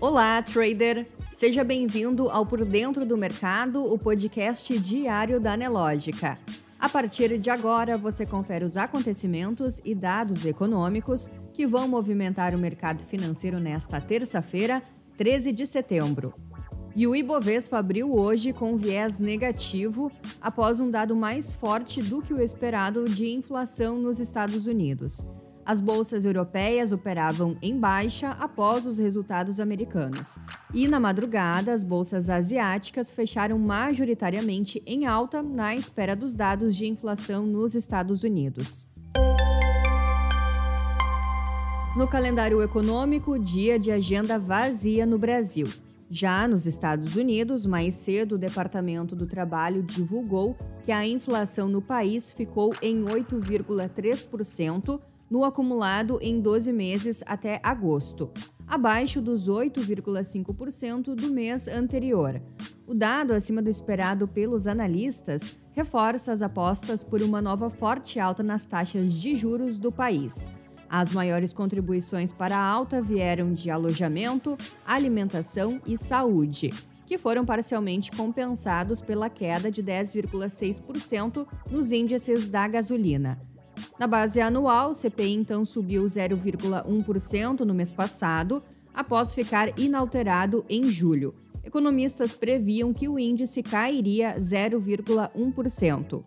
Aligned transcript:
Olá, 0.00 0.40
trader! 0.42 1.06
Seja 1.32 1.62
bem-vindo 1.62 2.28
ao 2.30 2.44
Por 2.44 2.64
Dentro 2.64 3.06
do 3.06 3.16
Mercado, 3.16 3.84
o 3.84 3.98
podcast 3.98 4.78
diário 4.78 5.38
da 5.38 5.56
Nelógica. 5.56 6.38
A 6.78 6.88
partir 6.88 7.38
de 7.38 7.50
agora, 7.50 7.98
você 7.98 8.24
confere 8.24 8.64
os 8.64 8.76
acontecimentos 8.76 9.80
e 9.84 9.94
dados 9.94 10.44
econômicos 10.44 11.28
que 11.52 11.66
vão 11.66 11.88
movimentar 11.88 12.54
o 12.54 12.58
mercado 12.58 13.04
financeiro 13.06 13.58
nesta 13.58 14.00
terça-feira, 14.00 14.82
13 15.16 15.52
de 15.52 15.66
setembro. 15.66 16.32
E 16.94 17.06
o 17.06 17.14
Ibovespa 17.14 17.78
abriu 17.78 18.12
hoje 18.12 18.52
com 18.52 18.76
viés 18.76 19.20
negativo 19.20 20.10
após 20.40 20.80
um 20.80 20.90
dado 20.90 21.14
mais 21.14 21.52
forte 21.52 22.02
do 22.02 22.22
que 22.22 22.34
o 22.34 22.42
esperado 22.42 23.04
de 23.04 23.28
inflação 23.28 23.98
nos 23.98 24.18
Estados 24.18 24.66
Unidos. 24.66 25.24
As 25.68 25.82
bolsas 25.82 26.24
europeias 26.24 26.92
operavam 26.92 27.54
em 27.60 27.78
baixa 27.78 28.30
após 28.40 28.86
os 28.86 28.96
resultados 28.96 29.60
americanos. 29.60 30.38
E 30.72 30.88
na 30.88 30.98
madrugada, 30.98 31.74
as 31.74 31.84
bolsas 31.84 32.30
asiáticas 32.30 33.10
fecharam 33.10 33.58
majoritariamente 33.58 34.82
em 34.86 35.04
alta 35.04 35.42
na 35.42 35.74
espera 35.74 36.16
dos 36.16 36.34
dados 36.34 36.74
de 36.74 36.86
inflação 36.86 37.44
nos 37.44 37.74
Estados 37.74 38.22
Unidos. 38.22 38.86
No 41.94 42.08
calendário 42.08 42.62
econômico, 42.62 43.38
dia 43.38 43.78
de 43.78 43.90
agenda 43.90 44.38
vazia 44.38 45.04
no 45.04 45.18
Brasil. 45.18 45.68
Já 46.10 46.48
nos 46.48 46.64
Estados 46.64 47.14
Unidos, 47.14 47.66
mais 47.66 47.94
cedo, 47.94 48.36
o 48.36 48.38
Departamento 48.38 49.14
do 49.14 49.26
Trabalho 49.26 49.82
divulgou 49.82 50.56
que 50.82 50.90
a 50.90 51.06
inflação 51.06 51.68
no 51.68 51.82
país 51.82 52.32
ficou 52.32 52.74
em 52.80 53.02
8,3%, 53.02 54.98
no 55.30 55.44
acumulado 55.44 56.18
em 56.22 56.40
12 56.40 56.72
meses 56.72 57.22
até 57.26 57.60
agosto, 57.62 58.30
abaixo 58.66 59.20
dos 59.20 59.48
8,5% 59.48 61.14
do 61.14 61.32
mês 61.32 61.68
anterior. 61.68 62.40
O 62.86 62.94
dado 62.94 63.32
acima 63.32 63.62
do 63.62 63.70
esperado 63.70 64.26
pelos 64.26 64.66
analistas 64.66 65.56
reforça 65.72 66.32
as 66.32 66.42
apostas 66.42 67.04
por 67.04 67.22
uma 67.22 67.40
nova 67.40 67.70
forte 67.70 68.18
alta 68.18 68.42
nas 68.42 68.66
taxas 68.66 69.14
de 69.14 69.34
juros 69.34 69.78
do 69.78 69.92
país. 69.92 70.50
As 70.90 71.12
maiores 71.12 71.52
contribuições 71.52 72.32
para 72.32 72.56
a 72.56 72.64
alta 72.64 73.02
vieram 73.02 73.52
de 73.52 73.70
alojamento, 73.70 74.56
alimentação 74.86 75.80
e 75.86 75.98
saúde, 75.98 76.72
que 77.04 77.18
foram 77.18 77.44
parcialmente 77.44 78.10
compensados 78.10 79.00
pela 79.00 79.28
queda 79.28 79.70
de 79.70 79.82
10,6% 79.82 81.46
nos 81.70 81.92
índices 81.92 82.48
da 82.48 82.66
gasolina. 82.66 83.38
Na 83.98 84.06
base 84.06 84.40
anual, 84.40 84.90
o 84.90 84.94
CPI 84.94 85.34
então 85.34 85.64
subiu 85.64 86.04
0,1% 86.04 87.60
no 87.60 87.74
mês 87.74 87.92
passado, 87.92 88.62
após 88.94 89.34
ficar 89.34 89.78
inalterado 89.78 90.64
em 90.68 90.84
julho. 90.84 91.34
Economistas 91.64 92.34
previam 92.34 92.92
que 92.92 93.08
o 93.08 93.18
índice 93.18 93.62
cairia 93.62 94.34
0,1%. 94.38 96.22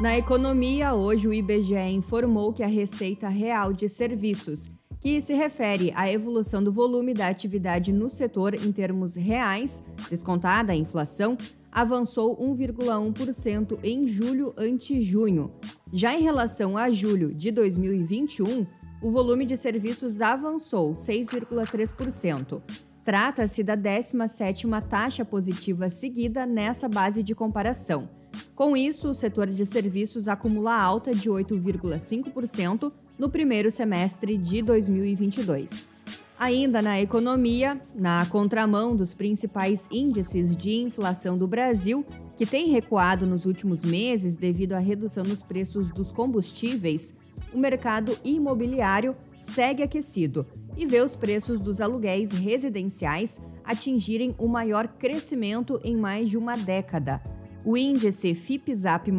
Na 0.00 0.16
economia, 0.16 0.94
hoje 0.94 1.26
o 1.26 1.34
IBGE 1.34 1.74
informou 1.90 2.52
que 2.52 2.62
a 2.62 2.68
Receita 2.68 3.28
Real 3.28 3.72
de 3.72 3.88
Serviços, 3.88 4.70
que 5.00 5.20
se 5.20 5.34
refere 5.34 5.92
à 5.94 6.10
evolução 6.10 6.62
do 6.62 6.72
volume 6.72 7.12
da 7.12 7.28
atividade 7.28 7.92
no 7.92 8.08
setor 8.08 8.54
em 8.54 8.72
termos 8.72 9.16
reais, 9.16 9.84
descontada 10.08 10.72
a 10.72 10.76
inflação, 10.76 11.36
avançou 11.70 12.36
1,1% 12.36 13.78
em 13.82 14.06
julho 14.06 14.54
ante 14.56 15.02
junho. 15.02 15.52
Já 15.92 16.14
em 16.14 16.22
relação 16.22 16.76
a 16.76 16.90
julho 16.90 17.34
de 17.34 17.50
2021, 17.50 18.66
o 19.02 19.10
volume 19.10 19.46
de 19.46 19.56
serviços 19.56 20.20
avançou 20.20 20.92
6,3%. 20.92 22.62
Trata-se 23.04 23.62
da 23.62 23.76
17ª 23.76 24.82
taxa 24.82 25.24
positiva 25.24 25.88
seguida 25.88 26.44
nessa 26.44 26.88
base 26.88 27.22
de 27.22 27.34
comparação. 27.34 28.08
Com 28.54 28.76
isso, 28.76 29.08
o 29.08 29.14
setor 29.14 29.46
de 29.46 29.64
serviços 29.64 30.28
acumula 30.28 30.74
alta 30.74 31.14
de 31.14 31.30
8,5% 31.30 32.92
no 33.18 33.30
primeiro 33.30 33.70
semestre 33.70 34.36
de 34.36 34.62
2022. 34.62 35.90
Ainda 36.38 36.80
na 36.80 37.00
economia, 37.00 37.80
na 37.92 38.24
contramão 38.26 38.94
dos 38.94 39.12
principais 39.12 39.88
índices 39.90 40.54
de 40.54 40.70
inflação 40.76 41.36
do 41.36 41.48
Brasil, 41.48 42.06
que 42.36 42.46
tem 42.46 42.68
recuado 42.68 43.26
nos 43.26 43.44
últimos 43.44 43.82
meses 43.82 44.36
devido 44.36 44.74
à 44.74 44.78
redução 44.78 45.24
nos 45.24 45.42
preços 45.42 45.88
dos 45.88 46.12
combustíveis, 46.12 47.12
o 47.52 47.58
mercado 47.58 48.16
imobiliário 48.24 49.16
segue 49.36 49.82
aquecido 49.82 50.46
e 50.76 50.86
vê 50.86 51.00
os 51.00 51.16
preços 51.16 51.58
dos 51.58 51.80
aluguéis 51.80 52.30
residenciais 52.30 53.40
atingirem 53.64 54.32
o 54.38 54.46
maior 54.46 54.86
crescimento 54.86 55.80
em 55.82 55.96
mais 55.96 56.30
de 56.30 56.36
uma 56.36 56.56
década 56.56 57.20
o 57.68 57.76
índice 57.76 58.34
FIPZAP+, 58.34 59.12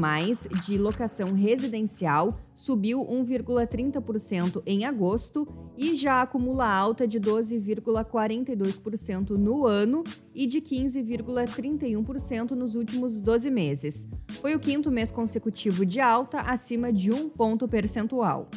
de 0.65 0.75
locação 0.75 1.33
residencial, 1.33 2.39
subiu 2.55 3.05
1,30% 3.05 4.63
em 4.65 4.85
agosto 4.85 5.47
e 5.77 5.95
já 5.95 6.23
acumula 6.23 6.67
alta 6.67 7.07
de 7.07 7.19
12,42% 7.19 9.38
no 9.38 9.67
ano 9.67 10.03
e 10.33 10.47
de 10.47 10.59
15,31% 10.61 12.53
nos 12.53 12.73
últimos 12.73 13.21
12 13.21 13.51
meses. 13.51 14.09
Foi 14.41 14.55
o 14.55 14.59
quinto 14.59 14.89
mês 14.89 15.11
consecutivo 15.11 15.85
de 15.85 15.99
alta, 15.99 16.39
acima 16.39 16.91
de 16.91 17.11
um 17.11 17.29
ponto 17.29 17.67
percentual. 17.67 18.49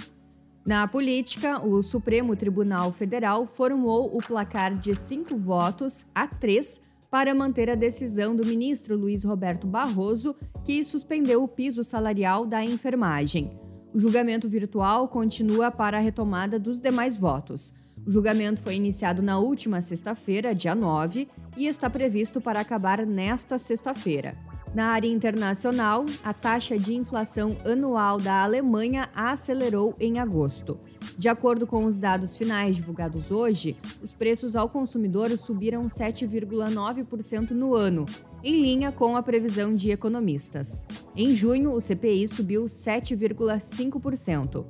Na 0.64 0.88
política, 0.88 1.62
o 1.62 1.82
Supremo 1.82 2.34
Tribunal 2.34 2.94
Federal 2.94 3.46
formou 3.46 4.16
o 4.16 4.22
placar 4.22 4.74
de 4.74 4.94
cinco 4.94 5.36
votos 5.36 6.06
a 6.14 6.26
três 6.26 6.80
para 7.12 7.34
manter 7.34 7.68
a 7.68 7.74
decisão 7.74 8.34
do 8.34 8.46
ministro 8.46 8.96
Luiz 8.96 9.22
Roberto 9.22 9.66
Barroso, 9.66 10.34
que 10.64 10.82
suspendeu 10.82 11.42
o 11.42 11.46
piso 11.46 11.84
salarial 11.84 12.46
da 12.46 12.64
enfermagem. 12.64 13.52
O 13.92 14.00
julgamento 14.00 14.48
virtual 14.48 15.06
continua 15.08 15.70
para 15.70 15.98
a 15.98 16.00
retomada 16.00 16.58
dos 16.58 16.80
demais 16.80 17.14
votos. 17.14 17.74
O 18.06 18.10
julgamento 18.10 18.62
foi 18.62 18.76
iniciado 18.76 19.20
na 19.20 19.38
última 19.38 19.82
sexta-feira, 19.82 20.54
dia 20.54 20.74
9, 20.74 21.28
e 21.54 21.66
está 21.66 21.90
previsto 21.90 22.40
para 22.40 22.60
acabar 22.60 23.04
nesta 23.04 23.58
sexta-feira. 23.58 24.34
Na 24.74 24.86
área 24.86 25.08
internacional, 25.08 26.06
a 26.24 26.32
taxa 26.32 26.78
de 26.78 26.94
inflação 26.94 27.58
anual 27.62 28.18
da 28.18 28.42
Alemanha 28.42 29.10
acelerou 29.14 29.94
em 30.00 30.18
agosto. 30.18 30.80
De 31.18 31.28
acordo 31.28 31.66
com 31.66 31.84
os 31.84 31.98
dados 31.98 32.38
finais 32.38 32.76
divulgados 32.76 33.30
hoje, 33.30 33.76
os 34.00 34.14
preços 34.14 34.56
ao 34.56 34.70
consumidor 34.70 35.28
subiram 35.36 35.84
7,9% 35.84 37.50
no 37.50 37.74
ano, 37.74 38.06
em 38.42 38.62
linha 38.62 38.90
com 38.90 39.14
a 39.14 39.22
previsão 39.22 39.74
de 39.74 39.90
economistas. 39.90 40.82
Em 41.14 41.34
junho, 41.34 41.74
o 41.74 41.80
CPI 41.80 42.26
subiu 42.26 42.64
7,5%. 42.64 44.64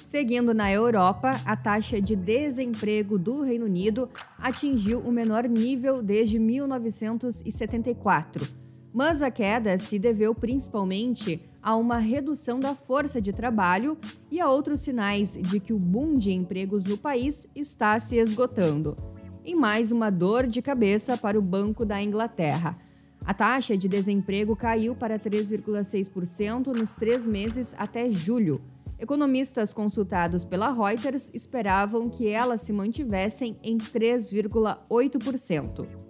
Seguindo 0.00 0.54
na 0.54 0.72
Europa, 0.72 1.32
a 1.44 1.56
taxa 1.56 2.00
de 2.00 2.14
desemprego 2.14 3.18
do 3.18 3.42
Reino 3.42 3.64
Unido 3.64 4.08
atingiu 4.38 5.00
o 5.00 5.10
menor 5.10 5.48
nível 5.48 6.00
desde 6.00 6.38
1974 6.38 8.59
mas 8.92 9.22
a 9.22 9.30
queda 9.30 9.78
se 9.78 9.98
deveu 9.98 10.34
principalmente 10.34 11.40
a 11.62 11.76
uma 11.76 11.98
redução 11.98 12.58
da 12.58 12.74
força 12.74 13.20
de 13.20 13.32
trabalho 13.32 13.96
e 14.30 14.40
a 14.40 14.48
outros 14.48 14.80
sinais 14.80 15.38
de 15.40 15.60
que 15.60 15.72
o 15.72 15.78
boom 15.78 16.14
de 16.14 16.32
empregos 16.32 16.82
no 16.84 16.98
país 16.98 17.46
está 17.54 17.96
se 17.98 18.16
esgotando. 18.16 18.96
Em 19.44 19.54
mais 19.54 19.92
uma 19.92 20.10
dor 20.10 20.46
de 20.46 20.62
cabeça 20.62 21.16
para 21.16 21.38
o 21.38 21.42
Banco 21.42 21.84
da 21.84 22.02
Inglaterra. 22.02 22.76
A 23.24 23.32
taxa 23.34 23.76
de 23.76 23.88
desemprego 23.88 24.54
caiu 24.56 24.94
para 24.94 25.18
3,6% 25.18 26.68
nos 26.68 26.94
três 26.94 27.26
meses 27.26 27.74
até 27.78 28.10
julho. 28.10 28.62
Economistas 28.98 29.72
consultados 29.72 30.44
pela 30.44 30.72
Reuters 30.72 31.30
esperavam 31.32 32.10
que 32.10 32.28
elas 32.28 32.60
se 32.62 32.72
mantivessem 32.72 33.56
em 33.62 33.78
3,8%. 33.78 36.09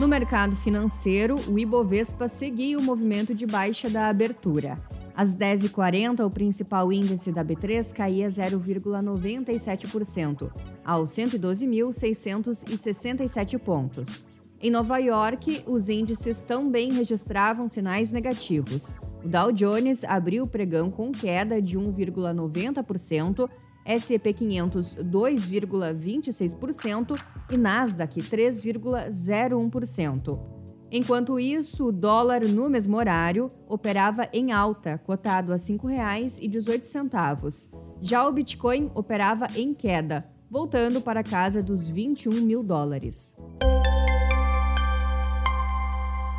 No 0.00 0.08
mercado 0.08 0.56
financeiro, 0.56 1.36
o 1.46 1.56
Ibovespa 1.58 2.26
seguia 2.26 2.78
o 2.78 2.82
movimento 2.82 3.34
de 3.34 3.44
baixa 3.44 3.90
da 3.90 4.08
abertura. 4.08 4.78
Às 5.14 5.36
10h40, 5.36 6.24
o 6.24 6.30
principal 6.30 6.90
índice 6.90 7.30
da 7.30 7.44
B3 7.44 7.92
caía 7.92 8.26
0,97%, 8.28 10.50
aos 10.82 11.10
112.667 11.10 13.58
pontos. 13.58 14.26
Em 14.58 14.70
Nova 14.70 14.96
York, 14.96 15.62
os 15.66 15.90
índices 15.90 16.42
também 16.42 16.92
registravam 16.92 17.68
sinais 17.68 18.10
negativos. 18.10 18.94
O 19.22 19.28
Dow 19.28 19.52
Jones 19.52 20.02
abriu 20.02 20.44
o 20.44 20.48
pregão 20.48 20.90
com 20.90 21.12
queda 21.12 21.60
de 21.60 21.78
1,90%, 21.78 23.50
S&P 23.84 24.32
500 24.32 24.96
2,26% 24.96 27.20
e 27.50 27.56
Nasdaq 27.56 28.20
3,01%. 28.20 30.60
Enquanto 30.92 31.38
isso, 31.38 31.86
o 31.86 31.92
dólar 31.92 32.44
no 32.44 32.68
mesmo 32.68 32.96
horário 32.96 33.48
operava 33.68 34.28
em 34.32 34.50
alta, 34.50 34.98
cotado 34.98 35.52
a 35.52 35.56
R$ 35.56 35.62
5,18. 35.62 37.68
Já 38.00 38.26
o 38.26 38.32
Bitcoin 38.32 38.90
operava 38.94 39.46
em 39.54 39.72
queda, 39.72 40.28
voltando 40.50 41.00
para 41.00 41.20
a 41.20 41.24
casa 41.24 41.62
dos 41.62 41.86
21 41.86 42.32
mil 42.40 42.64
dólares. 42.64 43.36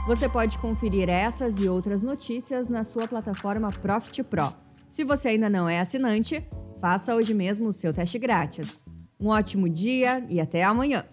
Você 0.05 0.27
pode 0.27 0.57
conferir 0.57 1.07
essas 1.07 1.57
e 1.57 1.69
outras 1.69 2.03
notícias 2.03 2.67
na 2.67 2.83
sua 2.83 3.07
plataforma 3.07 3.71
Profit 3.71 4.21
Pro. 4.23 4.53
Se 4.89 5.05
você 5.05 5.29
ainda 5.29 5.49
não 5.49 5.69
é 5.69 5.79
assinante, 5.79 6.45
faça 6.81 7.15
hoje 7.15 7.33
mesmo 7.33 7.69
o 7.69 7.73
seu 7.73 7.93
teste 7.93 8.19
grátis. 8.19 8.83
Um 9.21 9.27
ótimo 9.27 9.69
dia 9.69 10.25
e 10.27 10.41
até 10.41 10.63
amanhã! 10.63 11.05